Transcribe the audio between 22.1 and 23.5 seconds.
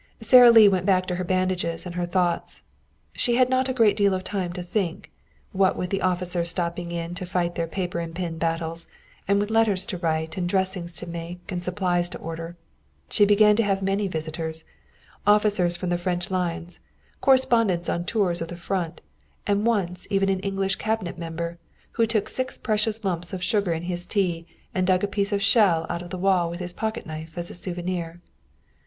six precious lumps of